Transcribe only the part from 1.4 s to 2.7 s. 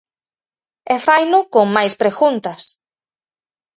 con máis preguntas.